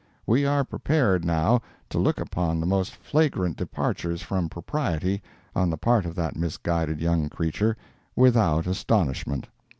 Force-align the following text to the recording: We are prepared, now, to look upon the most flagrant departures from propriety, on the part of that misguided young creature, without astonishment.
We 0.25 0.47
are 0.47 0.63
prepared, 0.63 1.23
now, 1.25 1.61
to 1.91 1.99
look 1.99 2.19
upon 2.19 2.59
the 2.59 2.65
most 2.65 2.95
flagrant 2.95 3.55
departures 3.55 4.23
from 4.23 4.49
propriety, 4.49 5.21
on 5.55 5.69
the 5.69 5.77
part 5.77 6.07
of 6.07 6.15
that 6.15 6.35
misguided 6.35 6.99
young 6.99 7.29
creature, 7.29 7.77
without 8.15 8.65
astonishment. 8.65 9.47